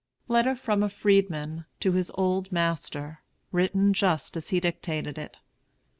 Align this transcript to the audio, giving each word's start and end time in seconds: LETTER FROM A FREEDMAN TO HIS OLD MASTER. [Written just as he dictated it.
LETTER 0.27 0.55
FROM 0.55 0.81
A 0.81 0.89
FREEDMAN 0.89 1.65
TO 1.79 1.91
HIS 1.91 2.09
OLD 2.15 2.51
MASTER. 2.51 3.19
[Written 3.51 3.93
just 3.93 4.35
as 4.35 4.49
he 4.49 4.59
dictated 4.59 5.19
it. 5.19 5.37